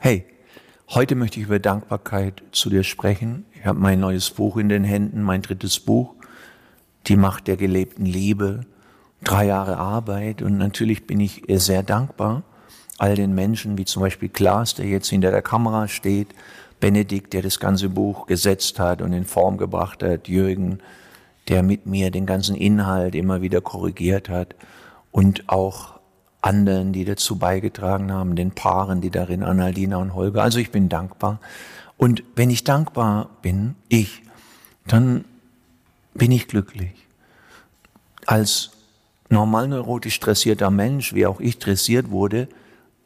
Hey, 0.00 0.26
heute 0.90 1.16
möchte 1.16 1.40
ich 1.40 1.46
über 1.46 1.58
Dankbarkeit 1.58 2.44
zu 2.52 2.70
dir 2.70 2.84
sprechen. 2.84 3.46
Ich 3.52 3.66
habe 3.66 3.80
mein 3.80 3.98
neues 3.98 4.30
Buch 4.30 4.56
in 4.56 4.68
den 4.68 4.84
Händen, 4.84 5.22
mein 5.22 5.42
drittes 5.42 5.80
Buch, 5.80 6.14
Die 7.08 7.16
Macht 7.16 7.48
der 7.48 7.56
gelebten 7.56 8.06
Liebe, 8.06 8.60
drei 9.24 9.46
Jahre 9.46 9.76
Arbeit 9.76 10.40
und 10.40 10.56
natürlich 10.56 11.08
bin 11.08 11.18
ich 11.18 11.42
sehr 11.48 11.82
dankbar 11.82 12.44
all 12.98 13.16
den 13.16 13.34
Menschen, 13.34 13.76
wie 13.76 13.86
zum 13.86 14.02
Beispiel 14.02 14.28
Klaas, 14.28 14.76
der 14.76 14.86
jetzt 14.86 15.08
hinter 15.08 15.32
der 15.32 15.42
Kamera 15.42 15.88
steht, 15.88 16.28
Benedikt, 16.78 17.32
der 17.32 17.42
das 17.42 17.58
ganze 17.58 17.88
Buch 17.88 18.26
gesetzt 18.26 18.78
hat 18.78 19.02
und 19.02 19.12
in 19.12 19.24
Form 19.24 19.56
gebracht 19.56 20.04
hat, 20.04 20.28
Jürgen, 20.28 20.78
der 21.48 21.64
mit 21.64 21.86
mir 21.86 22.12
den 22.12 22.24
ganzen 22.24 22.54
Inhalt 22.54 23.16
immer 23.16 23.42
wieder 23.42 23.60
korrigiert 23.60 24.28
hat 24.28 24.54
und 25.10 25.48
auch 25.48 25.97
anderen, 26.40 26.92
die 26.92 27.04
dazu 27.04 27.36
beigetragen 27.36 28.12
haben, 28.12 28.36
den 28.36 28.52
Paaren, 28.52 29.00
die 29.00 29.10
darin, 29.10 29.42
Annaldina 29.42 29.96
und 29.96 30.14
Holger. 30.14 30.42
Also 30.42 30.58
ich 30.58 30.70
bin 30.70 30.88
dankbar. 30.88 31.40
Und 31.96 32.22
wenn 32.36 32.50
ich 32.50 32.64
dankbar 32.64 33.30
bin, 33.42 33.74
ich, 33.88 34.22
dann 34.86 35.24
bin 36.14 36.30
ich 36.30 36.48
glücklich. 36.48 36.92
Als 38.26 38.70
normal 39.28 39.68
neurotisch 39.68 40.20
dressierter 40.20 40.70
Mensch, 40.70 41.12
wie 41.14 41.26
auch 41.26 41.40
ich 41.40 41.58
dressiert 41.58 42.10
wurde, 42.10 42.48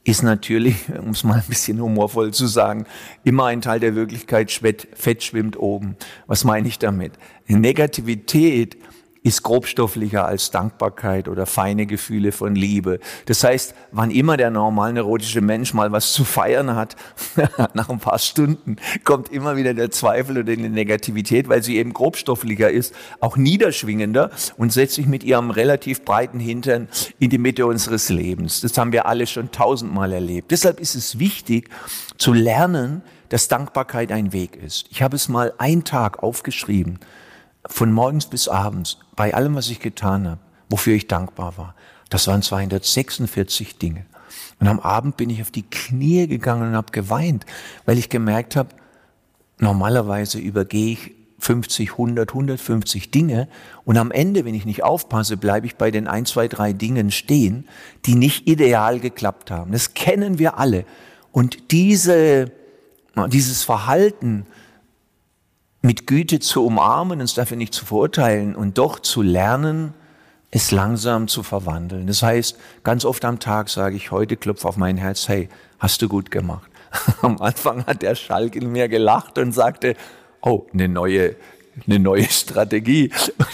ist 0.04 0.22
natürlich, 0.22 0.88
um 0.98 1.10
es 1.10 1.24
mal 1.24 1.38
ein 1.38 1.48
bisschen 1.48 1.80
humorvoll 1.80 2.32
zu 2.32 2.46
sagen, 2.46 2.86
immer 3.24 3.46
ein 3.46 3.62
Teil 3.62 3.80
der 3.80 3.94
Wirklichkeit, 3.94 4.50
Fett 4.50 5.22
schwimmt 5.22 5.58
oben. 5.58 5.96
Was 6.26 6.44
meine 6.44 6.68
ich 6.68 6.78
damit? 6.78 7.12
Negativität 7.46 8.76
ist 9.22 9.44
grobstofflicher 9.44 10.26
als 10.26 10.50
Dankbarkeit 10.50 11.28
oder 11.28 11.46
feine 11.46 11.86
Gefühle 11.86 12.32
von 12.32 12.54
Liebe. 12.56 12.98
Das 13.26 13.44
heißt, 13.44 13.74
wann 13.92 14.10
immer 14.10 14.36
der 14.36 14.50
normal 14.50 14.92
neurotische 14.92 15.40
Mensch 15.40 15.74
mal 15.74 15.92
was 15.92 16.12
zu 16.12 16.24
feiern 16.24 16.74
hat, 16.74 16.96
nach 17.74 17.88
ein 17.88 18.00
paar 18.00 18.18
Stunden 18.18 18.76
kommt 19.04 19.28
immer 19.30 19.56
wieder 19.56 19.74
der 19.74 19.90
Zweifel 19.90 20.38
oder 20.38 20.56
die 20.56 20.68
Negativität, 20.68 21.48
weil 21.48 21.62
sie 21.62 21.76
eben 21.76 21.92
grobstofflicher 21.92 22.70
ist, 22.70 22.94
auch 23.20 23.36
niederschwingender 23.36 24.30
und 24.56 24.72
setzt 24.72 24.94
sich 24.94 25.06
mit 25.06 25.22
ihrem 25.22 25.50
relativ 25.50 26.04
breiten 26.04 26.40
Hintern 26.40 26.88
in 27.20 27.30
die 27.30 27.38
Mitte 27.38 27.66
unseres 27.66 28.08
Lebens. 28.08 28.60
Das 28.60 28.76
haben 28.76 28.92
wir 28.92 29.06
alle 29.06 29.28
schon 29.28 29.52
tausendmal 29.52 30.12
erlebt. 30.12 30.50
Deshalb 30.50 30.80
ist 30.80 30.96
es 30.96 31.20
wichtig 31.20 31.70
zu 32.18 32.32
lernen, 32.32 33.02
dass 33.28 33.48
Dankbarkeit 33.48 34.10
ein 34.10 34.32
Weg 34.32 34.56
ist. 34.56 34.86
Ich 34.90 35.00
habe 35.00 35.16
es 35.16 35.28
mal 35.28 35.54
einen 35.58 35.84
Tag 35.84 36.22
aufgeschrieben 36.22 36.98
von 37.66 37.92
morgens 37.92 38.26
bis 38.26 38.48
abends, 38.48 38.98
bei 39.16 39.34
allem, 39.34 39.54
was 39.54 39.70
ich 39.70 39.80
getan 39.80 40.26
habe, 40.26 40.40
wofür 40.68 40.94
ich 40.94 41.08
dankbar 41.08 41.56
war, 41.56 41.74
das 42.10 42.26
waren 42.26 42.42
246 42.42 43.78
Dinge. 43.78 44.06
Und 44.60 44.68
am 44.68 44.80
Abend 44.80 45.16
bin 45.16 45.30
ich 45.30 45.42
auf 45.42 45.50
die 45.50 45.62
Knie 45.62 46.26
gegangen 46.26 46.68
und 46.68 46.76
habe 46.76 46.92
geweint, 46.92 47.46
weil 47.84 47.98
ich 47.98 48.08
gemerkt 48.08 48.56
habe, 48.56 48.70
normalerweise 49.58 50.38
übergehe 50.38 50.92
ich 50.92 51.12
50, 51.38 51.92
100, 51.92 52.30
150 52.30 53.10
Dinge 53.10 53.48
und 53.84 53.96
am 53.96 54.12
Ende, 54.12 54.44
wenn 54.44 54.54
ich 54.54 54.64
nicht 54.64 54.84
aufpasse, 54.84 55.36
bleibe 55.36 55.66
ich 55.66 55.74
bei 55.74 55.90
den 55.90 56.06
ein, 56.06 56.24
zwei, 56.24 56.46
drei 56.46 56.72
Dingen 56.72 57.10
stehen, 57.10 57.66
die 58.06 58.14
nicht 58.14 58.46
ideal 58.46 59.00
geklappt 59.00 59.50
haben. 59.50 59.72
Das 59.72 59.94
kennen 59.94 60.38
wir 60.38 60.58
alle. 60.58 60.84
Und 61.32 61.72
diese, 61.72 62.52
dieses 63.28 63.64
Verhalten, 63.64 64.46
mit 65.82 66.06
Güte 66.06 66.38
zu 66.38 66.64
umarmen, 66.64 67.20
uns 67.20 67.34
dafür 67.34 67.56
nicht 67.56 67.74
zu 67.74 67.84
verurteilen 67.84 68.54
und 68.54 68.78
doch 68.78 69.00
zu 69.00 69.20
lernen, 69.20 69.94
es 70.52 70.70
langsam 70.70 71.28
zu 71.28 71.42
verwandeln. 71.42 72.06
Das 72.06 72.22
heißt, 72.22 72.56
ganz 72.84 73.04
oft 73.04 73.24
am 73.24 73.40
Tag 73.40 73.68
sage 73.68 73.96
ich, 73.96 74.10
heute 74.10 74.36
klopf 74.36 74.64
auf 74.64 74.76
mein 74.76 74.96
Herz, 74.96 75.28
hey, 75.28 75.48
hast 75.78 76.00
du 76.02 76.08
gut 76.08 76.30
gemacht. 76.30 76.70
Am 77.22 77.38
Anfang 77.38 77.84
hat 77.86 78.02
der 78.02 78.14
Schalk 78.14 78.54
in 78.54 78.70
mir 78.70 78.88
gelacht 78.88 79.38
und 79.38 79.52
sagte, 79.52 79.96
oh, 80.42 80.66
eine 80.74 80.88
neue, 80.88 81.36
eine 81.86 81.98
neue 81.98 82.24
Strategie. 82.24 83.10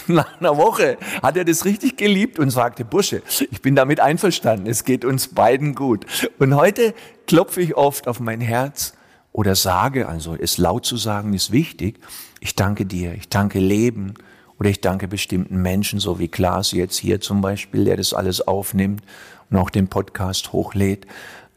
Nach 0.07 0.39
einer 0.39 0.57
Woche 0.57 0.97
hat 1.23 1.37
er 1.37 1.45
das 1.45 1.63
richtig 1.63 1.97
geliebt 1.97 2.37
und 2.37 2.49
sagte, 2.49 2.83
Busche, 2.83 3.23
ich 3.49 3.61
bin 3.61 3.75
damit 3.75 4.01
einverstanden, 4.01 4.67
es 4.67 4.83
geht 4.83 5.05
uns 5.05 5.29
beiden 5.29 5.75
gut. 5.75 6.05
Und 6.37 6.53
heute 6.53 6.93
klopfe 7.27 7.61
ich 7.61 7.75
oft 7.77 8.09
auf 8.09 8.19
mein 8.19 8.41
Herz 8.41 8.93
oder 9.31 9.55
sage, 9.55 10.07
also 10.07 10.35
es 10.35 10.57
laut 10.57 10.85
zu 10.85 10.97
sagen 10.97 11.33
ist 11.33 11.51
wichtig, 11.51 11.99
ich 12.39 12.55
danke 12.55 12.85
dir, 12.85 13.13
ich 13.13 13.29
danke 13.29 13.59
Leben 13.59 14.15
oder 14.59 14.69
ich 14.69 14.81
danke 14.81 15.07
bestimmten 15.07 15.61
Menschen, 15.61 15.99
so 15.99 16.19
wie 16.19 16.27
Klaas 16.27 16.71
jetzt 16.71 16.97
hier 16.97 17.21
zum 17.21 17.41
Beispiel, 17.41 17.85
der 17.85 17.97
das 17.97 18.13
alles 18.13 18.47
aufnimmt 18.47 19.03
und 19.49 19.57
auch 19.57 19.69
den 19.69 19.87
Podcast 19.87 20.51
hochlädt. 20.51 21.05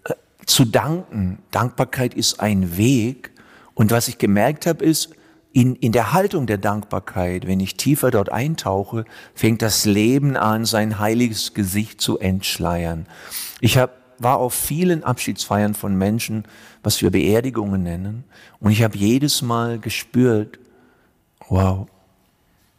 Äh, 0.05 0.15
zu 0.47 0.65
danken, 0.65 1.39
Dankbarkeit 1.51 2.15
ist 2.15 2.41
ein 2.41 2.77
Weg 2.77 3.33
und 3.75 3.91
was 3.91 4.09
ich 4.09 4.19
gemerkt 4.19 4.67
habe 4.67 4.85
ist, 4.85 5.11
in, 5.53 5.77
in 5.77 5.93
der 5.93 6.13
Haltung 6.13 6.47
der 6.47 6.59
Dankbarkeit, 6.59 7.47
wenn 7.47 7.61
ich 7.61 7.77
tiefer 7.77 8.11
dort 8.11 8.33
eintauche, 8.33 9.05
fängt 9.35 9.61
das 9.61 9.85
Leben 9.85 10.37
an, 10.37 10.65
sein 10.65 10.99
heiliges 10.99 11.53
Gesicht 11.53 12.01
zu 12.01 12.19
entschleiern. 12.19 13.07
Ich 13.61 13.77
habe 13.77 13.93
war 14.19 14.39
auf 14.39 14.55
vielen 14.55 15.05
Abschiedsfeiern 15.05 15.75
von 15.75 15.97
Menschen, 15.97 16.45
was 16.83 17.01
wir 17.03 17.11
Beerdigungen 17.11 17.83
nennen. 17.83 18.25
Und 18.61 18.71
ich 18.71 18.83
habe 18.83 18.97
jedes 18.97 19.43
Mal 19.43 19.79
gespürt, 19.79 20.59
wow, 21.49 21.87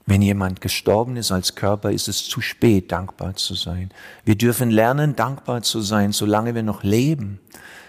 wenn 0.06 0.22
jemand 0.22 0.60
gestorben 0.60 1.16
ist 1.16 1.32
als 1.32 1.56
Körper, 1.56 1.92
ist 1.92 2.08
es 2.08 2.28
zu 2.28 2.42
spät, 2.42 2.92
dankbar 2.92 3.36
zu 3.36 3.56
sein. 3.56 3.92
Wir 4.26 4.36
dürfen 4.36 4.70
lernen, 4.70 5.16
dankbar 5.16 5.62
zu 5.62 5.82
sein, 5.82 6.12
solange 6.12 6.56
wir 6.56 6.64
noch 6.64 6.84
leben. 6.84 7.40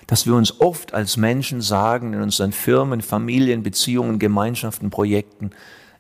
Dass 0.07 0.27
wir 0.27 0.35
uns 0.35 0.61
oft 0.61 0.95
als 0.95 1.17
Menschen 1.17 1.61
sagen, 1.61 2.13
in 2.13 2.21
unseren 2.21 2.53
Firmen, 2.53 3.01
Familien, 3.01 3.63
Beziehungen, 3.63 4.19
Gemeinschaften, 4.19 4.91
Projekten, 4.91 5.51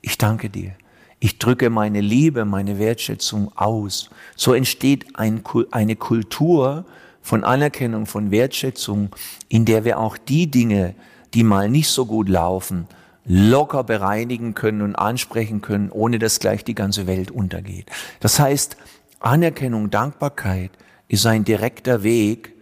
ich 0.02 0.18
danke 0.18 0.50
dir. 0.50 0.72
Ich 1.18 1.38
drücke 1.38 1.70
meine 1.70 2.02
Liebe, 2.02 2.44
meine 2.44 2.78
Wertschätzung 2.78 3.50
aus. 3.56 4.10
So 4.36 4.52
entsteht 4.52 5.16
ein, 5.18 5.42
eine 5.70 5.96
Kultur, 5.96 6.84
von 7.24 7.42
Anerkennung, 7.42 8.04
von 8.04 8.30
Wertschätzung, 8.30 9.08
in 9.48 9.64
der 9.64 9.86
wir 9.86 9.98
auch 9.98 10.18
die 10.18 10.50
Dinge, 10.50 10.94
die 11.32 11.42
mal 11.42 11.70
nicht 11.70 11.88
so 11.88 12.04
gut 12.04 12.28
laufen, 12.28 12.86
locker 13.24 13.82
bereinigen 13.82 14.52
können 14.52 14.82
und 14.82 14.94
ansprechen 14.94 15.62
können, 15.62 15.90
ohne 15.90 16.18
dass 16.18 16.38
gleich 16.38 16.64
die 16.64 16.74
ganze 16.74 17.06
Welt 17.06 17.30
untergeht. 17.30 17.86
Das 18.20 18.38
heißt, 18.38 18.76
Anerkennung, 19.20 19.90
Dankbarkeit 19.90 20.70
ist 21.08 21.24
ein 21.24 21.44
direkter 21.44 22.02
Weg 22.02 22.52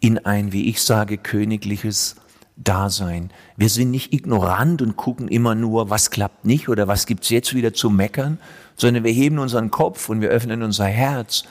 in 0.00 0.16
ein, 0.16 0.52
wie 0.52 0.70
ich 0.70 0.80
sage, 0.80 1.18
königliches 1.18 2.16
Dasein. 2.56 3.30
Wir 3.58 3.68
sind 3.68 3.90
nicht 3.90 4.14
ignorant 4.14 4.80
und 4.80 4.96
gucken 4.96 5.28
immer 5.28 5.54
nur, 5.54 5.90
was 5.90 6.10
klappt 6.10 6.46
nicht 6.46 6.70
oder 6.70 6.88
was 6.88 7.04
gibt's 7.04 7.28
jetzt 7.28 7.54
wieder 7.54 7.74
zu 7.74 7.90
meckern, 7.90 8.38
sondern 8.76 9.04
wir 9.04 9.12
heben 9.12 9.38
unseren 9.38 9.70
Kopf 9.70 10.08
und 10.08 10.22
wir 10.22 10.30
öffnen 10.30 10.62
unser 10.62 10.86
Herz 10.86 11.44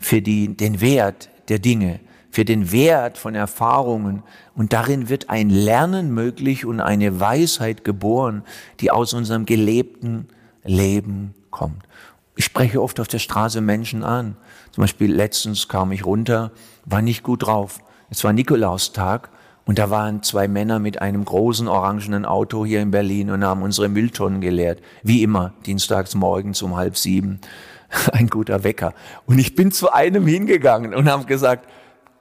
für 0.00 0.22
die, 0.22 0.56
den 0.56 0.80
Wert, 0.80 1.28
der 1.48 1.58
Dinge, 1.58 2.00
für 2.30 2.44
den 2.44 2.70
Wert 2.70 3.16
von 3.16 3.34
Erfahrungen. 3.34 4.22
Und 4.54 4.72
darin 4.72 5.08
wird 5.08 5.30
ein 5.30 5.48
Lernen 5.48 6.12
möglich 6.12 6.66
und 6.66 6.80
eine 6.80 7.18
Weisheit 7.18 7.82
geboren, 7.82 8.42
die 8.80 8.90
aus 8.90 9.14
unserem 9.14 9.46
gelebten 9.46 10.28
Leben 10.62 11.34
kommt. 11.50 11.82
Ich 12.36 12.44
spreche 12.44 12.82
oft 12.82 13.00
auf 13.00 13.08
der 13.08 13.18
Straße 13.20 13.62
Menschen 13.62 14.04
an. 14.04 14.36
Zum 14.72 14.82
Beispiel 14.82 15.10
letztens 15.10 15.68
kam 15.68 15.92
ich 15.92 16.04
runter, 16.04 16.52
war 16.84 17.00
nicht 17.00 17.22
gut 17.22 17.46
drauf. 17.46 17.80
Es 18.10 18.22
war 18.22 18.34
Nikolaustag 18.34 19.30
und 19.66 19.78
da 19.78 19.90
waren 19.90 20.22
zwei 20.22 20.48
Männer 20.48 20.78
mit 20.78 21.02
einem 21.02 21.24
großen 21.24 21.68
orangenen 21.68 22.24
Auto 22.24 22.64
hier 22.64 22.80
in 22.80 22.90
Berlin 22.90 23.30
und 23.30 23.44
haben 23.44 23.62
unsere 23.62 23.90
Mülltonnen 23.90 24.40
geleert. 24.40 24.80
Wie 25.02 25.22
immer, 25.22 25.52
dienstags 25.66 26.14
morgens 26.14 26.62
um 26.62 26.76
halb 26.76 26.96
sieben. 26.96 27.40
ein 28.12 28.28
guter 28.28 28.64
Wecker. 28.64 28.94
Und 29.26 29.38
ich 29.38 29.54
bin 29.54 29.72
zu 29.72 29.92
einem 29.92 30.26
hingegangen 30.26 30.94
und 30.94 31.10
habe 31.10 31.26
gesagt, 31.26 31.68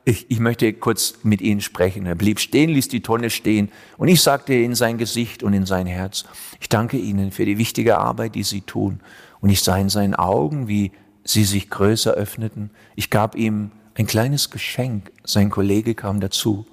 ich, 0.03 0.29
ich 0.29 0.39
möchte 0.39 0.71
kurz 0.73 1.15
mit 1.23 1.41
Ihnen 1.41 1.61
sprechen. 1.61 2.05
Er 2.05 2.15
blieb 2.15 2.39
stehen, 2.39 2.69
ließ 2.69 2.89
die 2.89 3.01
Tonne 3.01 3.29
stehen 3.29 3.71
und 3.97 4.07
ich 4.07 4.21
sagte 4.21 4.53
in 4.53 4.75
sein 4.75 4.97
Gesicht 4.97 5.41
und 5.41 5.53
in 5.53 5.65
sein 5.65 5.87
Herz, 5.87 6.25
ich 6.59 6.69
danke 6.69 6.97
Ihnen 6.97 7.31
für 7.31 7.45
die 7.45 7.57
wichtige 7.57 7.97
Arbeit, 7.97 8.35
die 8.35 8.43
Sie 8.43 8.61
tun. 8.61 8.99
Und 9.39 9.49
ich 9.49 9.61
sah 9.61 9.77
in 9.77 9.89
seinen 9.89 10.13
Augen, 10.15 10.67
wie 10.67 10.91
sie 11.25 11.43
sich 11.43 11.69
größer 11.69 12.13
öffneten. 12.13 12.69
Ich 12.95 13.09
gab 13.09 13.35
ihm 13.35 13.71
ein 13.95 14.05
kleines 14.05 14.51
Geschenk. 14.51 15.11
Sein 15.23 15.49
Kollege 15.49 15.95
kam 15.95 16.21
dazu. 16.21 16.65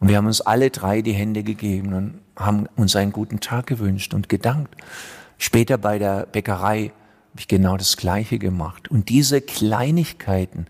Und 0.00 0.08
wir 0.08 0.16
haben 0.16 0.26
uns 0.26 0.40
alle 0.40 0.70
drei 0.70 1.02
die 1.02 1.12
Hände 1.12 1.42
gegeben 1.42 1.92
und 1.92 2.20
haben 2.36 2.66
uns 2.76 2.94
einen 2.94 3.12
guten 3.12 3.40
Tag 3.40 3.66
gewünscht 3.66 4.14
und 4.14 4.28
gedankt. 4.28 4.76
Später 5.38 5.78
bei 5.78 5.98
der 5.98 6.26
Bäckerei 6.26 6.92
habe 7.30 7.40
ich 7.40 7.48
genau 7.48 7.76
das 7.76 7.96
Gleiche 7.96 8.38
gemacht. 8.38 8.90
Und 8.90 9.08
diese 9.08 9.40
Kleinigkeiten, 9.40 10.66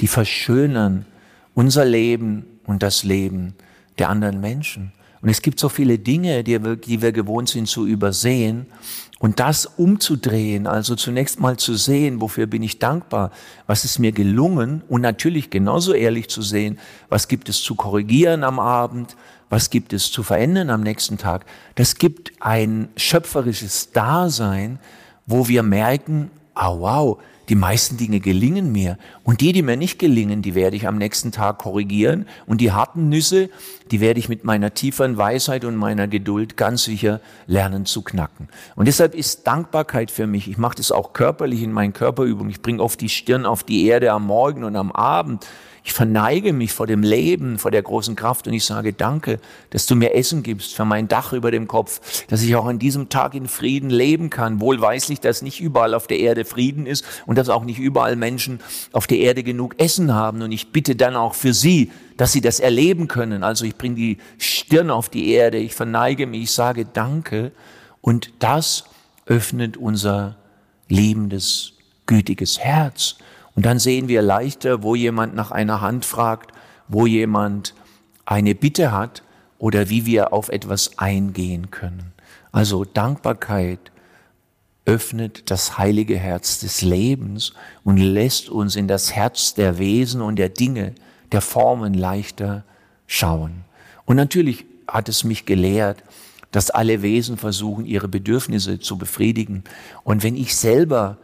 die 0.00 0.06
verschönern 0.06 1.06
unser 1.54 1.84
Leben 1.84 2.46
und 2.64 2.82
das 2.82 3.04
Leben 3.04 3.54
der 3.98 4.08
anderen 4.08 4.40
Menschen. 4.40 4.92
Und 5.22 5.28
es 5.28 5.42
gibt 5.42 5.60
so 5.60 5.68
viele 5.68 5.98
Dinge, 5.98 6.42
die 6.44 6.62
wir, 6.62 6.76
die 6.76 7.02
wir 7.02 7.12
gewohnt 7.12 7.48
sind 7.48 7.68
zu 7.68 7.86
übersehen. 7.86 8.66
Und 9.18 9.38
das 9.38 9.66
umzudrehen, 9.66 10.66
also 10.66 10.96
zunächst 10.96 11.40
mal 11.40 11.58
zu 11.58 11.74
sehen, 11.74 12.22
wofür 12.22 12.46
bin 12.46 12.62
ich 12.62 12.78
dankbar, 12.78 13.32
was 13.66 13.84
ist 13.84 13.98
mir 13.98 14.12
gelungen 14.12 14.82
und 14.88 15.02
natürlich 15.02 15.50
genauso 15.50 15.92
ehrlich 15.92 16.30
zu 16.30 16.40
sehen, 16.40 16.78
was 17.10 17.28
gibt 17.28 17.50
es 17.50 17.62
zu 17.62 17.74
korrigieren 17.74 18.44
am 18.44 18.58
Abend, 18.58 19.16
was 19.50 19.68
gibt 19.68 19.92
es 19.92 20.10
zu 20.10 20.22
verändern 20.22 20.70
am 20.70 20.80
nächsten 20.80 21.18
Tag. 21.18 21.44
Das 21.74 21.96
gibt 21.96 22.32
ein 22.40 22.88
schöpferisches 22.96 23.92
Dasein, 23.92 24.78
wo 25.26 25.48
wir 25.48 25.62
merken, 25.62 26.30
ah 26.54 26.74
wow, 26.78 27.18
die 27.50 27.56
meisten 27.56 27.96
Dinge 27.96 28.20
gelingen 28.20 28.70
mir. 28.72 28.96
Und 29.24 29.40
die, 29.40 29.52
die 29.52 29.62
mir 29.62 29.76
nicht 29.76 29.98
gelingen, 29.98 30.40
die 30.40 30.54
werde 30.54 30.76
ich 30.76 30.86
am 30.86 30.96
nächsten 30.96 31.32
Tag 31.32 31.58
korrigieren. 31.58 32.26
Und 32.46 32.60
die 32.60 32.72
harten 32.72 33.08
Nüsse, 33.08 33.50
die 33.90 34.00
werde 34.00 34.20
ich 34.20 34.28
mit 34.28 34.44
meiner 34.44 34.72
tieferen 34.72 35.16
Weisheit 35.16 35.64
und 35.64 35.74
meiner 35.74 36.06
Geduld 36.06 36.56
ganz 36.56 36.84
sicher 36.84 37.20
lernen 37.46 37.86
zu 37.86 38.02
knacken. 38.02 38.48
Und 38.76 38.86
deshalb 38.86 39.14
ist 39.14 39.46
Dankbarkeit 39.46 40.12
für 40.12 40.28
mich, 40.28 40.48
ich 40.48 40.58
mache 40.58 40.76
das 40.76 40.92
auch 40.92 41.12
körperlich 41.12 41.62
in 41.62 41.72
meinen 41.72 41.92
Körperübungen, 41.92 42.50
ich 42.50 42.62
bringe 42.62 42.82
oft 42.82 43.00
die 43.00 43.08
Stirn 43.08 43.44
auf 43.44 43.64
die 43.64 43.86
Erde 43.86 44.12
am 44.12 44.26
Morgen 44.26 44.62
und 44.62 44.76
am 44.76 44.92
Abend 44.92 45.46
ich 45.82 45.92
verneige 45.92 46.52
mich 46.52 46.72
vor 46.72 46.86
dem 46.86 47.02
Leben, 47.02 47.58
vor 47.58 47.70
der 47.70 47.82
großen 47.82 48.16
Kraft 48.16 48.46
und 48.46 48.52
ich 48.52 48.64
sage 48.64 48.92
Danke, 48.92 49.40
dass 49.70 49.86
du 49.86 49.96
mir 49.96 50.14
Essen 50.14 50.42
gibst 50.42 50.74
für 50.74 50.84
mein 50.84 51.08
Dach 51.08 51.32
über 51.32 51.50
dem 51.50 51.66
Kopf, 51.68 52.24
dass 52.26 52.42
ich 52.42 52.54
auch 52.56 52.66
an 52.66 52.78
diesem 52.78 53.08
Tag 53.08 53.34
in 53.34 53.48
Frieden 53.48 53.88
leben 53.88 54.28
kann, 54.28 54.60
wohlweislich, 54.60 55.20
dass 55.20 55.42
nicht 55.42 55.60
überall 55.60 55.94
auf 55.94 56.06
der 56.06 56.18
Erde 56.18 56.44
Frieden 56.44 56.86
ist 56.86 57.04
und 57.26 57.38
dass 57.38 57.48
auch 57.48 57.64
nicht 57.64 57.78
überall 57.78 58.16
Menschen 58.16 58.60
auf 58.92 59.06
der 59.06 59.18
Erde 59.18 59.42
genug 59.42 59.74
Essen 59.78 60.14
haben. 60.14 60.42
Und 60.42 60.52
ich 60.52 60.72
bitte 60.72 60.96
dann 60.96 61.16
auch 61.16 61.34
für 61.34 61.54
sie, 61.54 61.90
dass 62.16 62.32
sie 62.32 62.42
das 62.42 62.60
erleben 62.60 63.08
können. 63.08 63.42
Also 63.42 63.64
ich 63.64 63.76
bringe 63.76 63.94
die 63.94 64.18
Stirn 64.38 64.90
auf 64.90 65.08
die 65.08 65.30
Erde, 65.30 65.58
ich 65.58 65.74
verneige 65.74 66.26
mich, 66.26 66.42
ich 66.42 66.52
sage 66.52 66.84
Danke 66.84 67.52
und 68.02 68.32
das 68.38 68.84
öffnet 69.26 69.76
unser 69.76 70.36
liebendes, 70.88 71.72
gütiges 72.06 72.58
Herz. 72.58 73.16
Und 73.60 73.66
dann 73.66 73.78
sehen 73.78 74.08
wir 74.08 74.22
leichter, 74.22 74.82
wo 74.82 74.94
jemand 74.94 75.34
nach 75.34 75.50
einer 75.50 75.82
Hand 75.82 76.06
fragt, 76.06 76.52
wo 76.88 77.04
jemand 77.04 77.74
eine 78.24 78.54
Bitte 78.54 78.90
hat 78.90 79.22
oder 79.58 79.90
wie 79.90 80.06
wir 80.06 80.32
auf 80.32 80.48
etwas 80.48 80.96
eingehen 80.96 81.70
können. 81.70 82.14
Also 82.52 82.86
Dankbarkeit 82.86 83.92
öffnet 84.86 85.50
das 85.50 85.76
heilige 85.76 86.16
Herz 86.16 86.60
des 86.60 86.80
Lebens 86.80 87.52
und 87.84 87.98
lässt 87.98 88.48
uns 88.48 88.76
in 88.76 88.88
das 88.88 89.12
Herz 89.14 89.52
der 89.52 89.76
Wesen 89.76 90.22
und 90.22 90.36
der 90.36 90.48
Dinge, 90.48 90.94
der 91.30 91.42
Formen 91.42 91.92
leichter 91.92 92.64
schauen. 93.06 93.66
Und 94.06 94.16
natürlich 94.16 94.64
hat 94.88 95.10
es 95.10 95.22
mich 95.22 95.44
gelehrt, 95.44 96.02
dass 96.50 96.70
alle 96.70 97.02
Wesen 97.02 97.36
versuchen, 97.36 97.84
ihre 97.84 98.08
Bedürfnisse 98.08 98.80
zu 98.80 98.96
befriedigen. 98.96 99.64
Und 100.02 100.22
wenn 100.22 100.34
ich 100.34 100.56
selber 100.56 101.18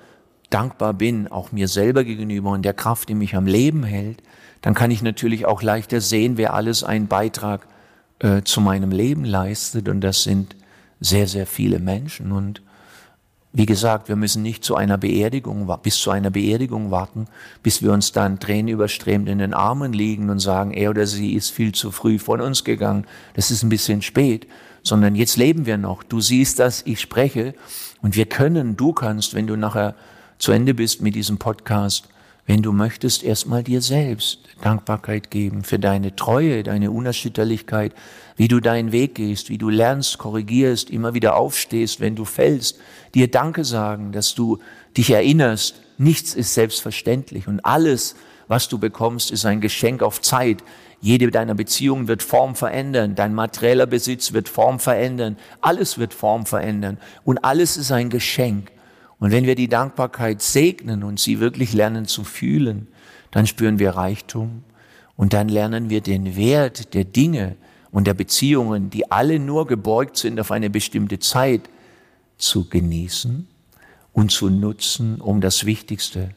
dankbar 0.51 0.95
bin, 0.95 1.29
auch 1.29 1.53
mir 1.53 1.69
selber 1.69 2.05
gegenüber 2.05 2.51
und 2.51 2.63
der 2.63 2.75
Kraft, 2.75 3.09
die 3.09 3.15
mich 3.15 3.35
am 3.35 3.47
Leben 3.47 3.83
hält, 3.83 4.23
dann 4.63 4.75
kann 4.75 4.91
ich 4.91 5.03
natürlich 5.03 5.47
auch 5.47 5.63
leichter 5.63 6.01
sehen, 6.01 6.37
wer 6.37 6.55
alles 6.55 6.83
einen 6.83 7.07
Beitrag 7.07 7.67
äh, 8.19 8.43
zu 8.43 8.61
meinem 8.61 8.91
Leben 8.91 9.25
leistet. 9.25 9.89
Und 9.89 10.01
das 10.01 10.23
sind 10.23 10.57
sehr, 11.01 11.27
sehr 11.27 11.47
viele 11.47 11.79
Menschen. 11.79 12.33
Und 12.33 12.63
wie 13.53 13.67
gesagt, 13.67 14.09
wir 14.09 14.17
müssen 14.17 14.43
nicht 14.43 14.65
zu 14.65 14.77
einer 14.77 14.99
Beerdigung, 14.99 15.73
bis 15.83 15.99
zu 15.99 16.11
einer 16.11 16.31
Beerdigung 16.31 16.91
warten, 16.91 17.27
bis 17.63 17.83
wir 17.83 17.93
uns 17.93 18.13
dann 18.13 18.39
Tränen 18.39 18.69
überströmt 18.69 19.29
in 19.29 19.39
den 19.39 19.55
Armen 19.55 19.93
liegen 19.93 20.31
und 20.31 20.41
sagen, 20.41 20.73
er 20.73 20.91
oder 20.91 21.07
sie 21.07 21.33
ist 21.33 21.51
viel 21.51 21.73
zu 21.73 21.91
früh 21.91 22.19
von 22.19 22.41
uns 22.41 22.65
gegangen. 22.65 23.07
Das 23.35 23.51
ist 23.51 23.63
ein 23.63 23.69
bisschen 23.69 24.03
spät. 24.03 24.47
Sondern 24.83 25.17
jetzt 25.17 25.37
leben 25.37 25.67
wir 25.67 25.79
noch. 25.79 26.03
Du 26.03 26.21
siehst 26.21 26.59
das, 26.59 26.83
ich 26.87 27.01
spreche. 27.01 27.55
Und 28.03 28.15
wir 28.15 28.27
können, 28.27 28.77
du 28.77 28.93
kannst, 28.93 29.35
wenn 29.35 29.47
du 29.47 29.57
nachher 29.57 29.95
zu 30.39 30.53
Ende 30.53 30.75
bist 30.75 31.03
mit 31.03 31.15
diesem 31.15 31.39
Podcast, 31.39 32.09
wenn 32.47 32.63
du 32.63 32.73
möchtest, 32.73 33.25
erstmal 33.25 33.65
dir 33.65 33.83
selbst 33.83 34.39
Dankbarkeit 34.63 35.31
geben 35.31 35.65
für 35.65 35.81
deine 35.81 36.15
Treue, 36.15 36.63
deine 36.63 36.93
Unerschütterlichkeit, 36.93 37.93
wie 38.37 38.47
du 38.47 38.61
deinen 38.61 38.93
Weg 38.93 39.17
gehst, 39.17 39.51
wie 39.51 39.59
du 39.59 39.69
lernst, 39.69 40.19
korrigierst, 40.19 40.91
immer 40.91 41.15
wieder 41.15 41.37
aufstehst, 41.37 42.01
wenn 42.01 42.15
du 42.15 42.25
fällst, 42.25 42.79
dir 43.15 43.29
Danke 43.29 43.65
sagen, 43.65 44.13
dass 44.13 44.35
du 44.35 44.59
dich 44.97 45.11
erinnerst, 45.11 45.81
nichts 45.99 46.35
ist 46.35 46.55
selbstverständlich 46.55 47.49
und 47.49 47.65
alles, 47.65 48.15
was 48.47 48.69
du 48.69 48.79
bekommst, 48.79 49.33
ist 49.33 49.45
ein 49.45 49.61
Geschenk 49.61 50.03
auf 50.03 50.21
Zeit. 50.21 50.63
Jede 51.01 51.31
deiner 51.33 51.55
Beziehungen 51.55 52.07
wird 52.07 52.23
Form 52.23 52.55
verändern, 52.55 53.17
dein 53.17 53.35
materieller 53.35 53.87
Besitz 53.87 54.33
wird 54.33 54.49
Form 54.49 54.79
verändern, 54.79 55.37
alles 55.61 55.99
wird 55.99 56.15
Form 56.15 56.47
verändern 56.47 56.99
und 57.25 57.45
alles 57.45 57.77
ist 57.77 57.91
ein 57.91 58.09
Geschenk. 58.09 58.71
Und 59.19 59.31
wenn 59.31 59.47
wir 59.47 59.55
die 59.55 59.69
Dankbarkeit 59.69 60.43
segnen 60.43 61.03
und 61.03 61.19
sie 61.19 61.41
wirklich 61.41 61.73
lernen 61.73 62.07
zu 62.07 62.25
fühlen, 62.25 62.89
dann 63.31 63.47
spüren 63.47 63.79
wir 63.79 63.91
Reichtum 63.91 64.63
und 65.17 65.33
dann 65.33 65.49
lernen 65.49 65.91
wir 65.91 66.01
den 66.01 66.37
Wert 66.37 66.95
der 66.95 67.05
Dinge 67.05 67.57
und 67.91 68.07
der 68.07 68.15
Beziehungen, 68.15 68.91
die 68.91 69.11
alle 69.11 69.39
nur 69.39 69.67
gebeugt 69.67 70.17
sind 70.19 70.39
auf 70.39 70.51
eine 70.51 70.71
bestimmte 70.71 71.19
Zeit, 71.19 71.63
zu 72.39 72.69
genießen 72.69 73.47
und 74.13 74.31
zu 74.31 74.51
nutzen, 74.51 75.21
um 75.21 75.41
das 75.41 75.65
Wichtigste, 75.65 76.35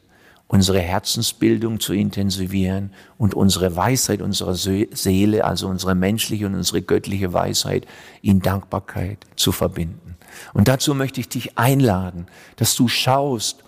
unsere 0.52 0.80
Herzensbildung 0.80 1.78
zu 1.78 1.92
intensivieren 1.92 2.90
und 3.18 3.34
unsere 3.34 3.76
Weisheit 3.76 4.20
unserer 4.20 4.56
Seele, 4.56 5.44
also 5.44 5.68
unsere 5.68 5.94
menschliche 5.94 6.46
und 6.46 6.56
unsere 6.56 6.82
göttliche 6.82 7.32
Weisheit 7.32 7.86
in 8.20 8.40
Dankbarkeit 8.40 9.24
zu 9.36 9.52
verbinden. 9.52 10.16
Und 10.52 10.66
dazu 10.66 10.92
möchte 10.92 11.20
ich 11.20 11.28
dich 11.28 11.56
einladen, 11.56 12.26
dass 12.56 12.74
du 12.74 12.88
schaust, 12.88 13.62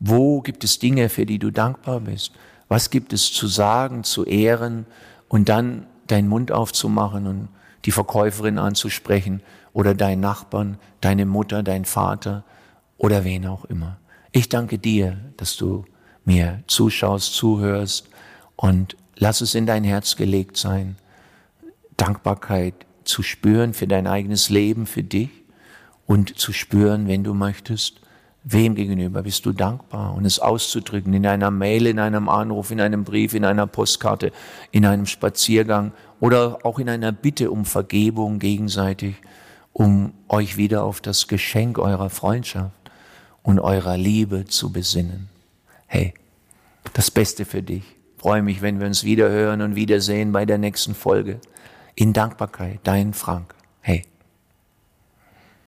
wo 0.00 0.40
gibt 0.40 0.64
es 0.64 0.80
Dinge, 0.80 1.08
für 1.08 1.24
die 1.24 1.38
du 1.38 1.52
dankbar 1.52 2.00
bist? 2.00 2.32
Was 2.66 2.90
gibt 2.90 3.12
es 3.12 3.32
zu 3.32 3.46
sagen, 3.46 4.02
zu 4.02 4.24
ehren 4.24 4.86
und 5.28 5.48
dann 5.48 5.86
deinen 6.08 6.28
Mund 6.28 6.50
aufzumachen 6.50 7.28
und 7.28 7.48
die 7.84 7.92
Verkäuferin 7.92 8.58
anzusprechen 8.58 9.40
oder 9.72 9.94
deinen 9.94 10.20
Nachbarn, 10.20 10.78
deine 11.00 11.26
Mutter, 11.26 11.62
dein 11.62 11.84
Vater 11.84 12.42
oder 12.98 13.22
wen 13.22 13.46
auch 13.46 13.66
immer. 13.66 13.98
Ich 14.32 14.48
danke 14.48 14.80
dir, 14.80 15.16
dass 15.36 15.56
du 15.56 15.84
mir 16.24 16.62
zuschaust, 16.66 17.34
zuhörst 17.34 18.08
und 18.56 18.96
lass 19.16 19.40
es 19.40 19.54
in 19.54 19.66
dein 19.66 19.84
Herz 19.84 20.16
gelegt 20.16 20.56
sein, 20.56 20.96
Dankbarkeit 21.96 22.74
zu 23.04 23.22
spüren 23.22 23.74
für 23.74 23.86
dein 23.86 24.06
eigenes 24.06 24.50
Leben, 24.50 24.86
für 24.86 25.02
dich 25.02 25.30
und 26.06 26.38
zu 26.38 26.52
spüren, 26.52 27.06
wenn 27.08 27.24
du 27.24 27.34
möchtest, 27.34 28.00
wem 28.44 28.74
gegenüber 28.74 29.22
bist 29.22 29.46
du 29.46 29.52
dankbar 29.52 30.14
und 30.14 30.26
es 30.26 30.38
auszudrücken 30.38 31.14
in 31.14 31.26
einer 31.26 31.50
Mail, 31.50 31.86
in 31.86 31.98
einem 31.98 32.28
Anruf, 32.28 32.70
in 32.70 32.80
einem 32.80 33.04
Brief, 33.04 33.32
in 33.32 33.44
einer 33.44 33.66
Postkarte, 33.66 34.32
in 34.70 34.84
einem 34.84 35.06
Spaziergang 35.06 35.92
oder 36.20 36.58
auch 36.62 36.78
in 36.78 36.88
einer 36.88 37.12
Bitte 37.12 37.50
um 37.50 37.64
Vergebung 37.64 38.38
gegenseitig, 38.38 39.16
um 39.72 40.12
euch 40.28 40.56
wieder 40.56 40.84
auf 40.84 41.00
das 41.00 41.26
Geschenk 41.26 41.78
eurer 41.78 42.10
Freundschaft 42.10 42.76
und 43.42 43.60
eurer 43.60 43.96
Liebe 43.96 44.44
zu 44.44 44.70
besinnen. 44.70 45.33
Hey, 45.94 46.12
das 46.94 47.08
Beste 47.12 47.44
für 47.44 47.62
dich. 47.62 47.84
freue 48.18 48.42
mich, 48.42 48.62
wenn 48.62 48.80
wir 48.80 48.88
uns 48.88 49.04
wieder 49.04 49.28
hören 49.28 49.62
und 49.62 49.76
wiedersehen 49.76 50.32
bei 50.32 50.44
der 50.44 50.58
nächsten 50.58 50.92
Folge. 50.92 51.38
In 51.94 52.12
Dankbarkeit, 52.12 52.80
dein 52.82 53.14
Frank. 53.14 53.54
Hey. 53.80 54.02